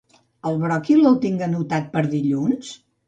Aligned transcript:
El 0.51 0.55
bròquil 0.61 1.05
el 1.09 1.19
tinc 1.27 1.43
anotat 1.49 1.89
per 1.93 2.03
dilluns? 2.15 2.73